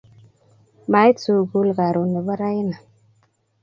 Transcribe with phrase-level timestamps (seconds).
[0.91, 2.75] Mait sukul karon nebo raini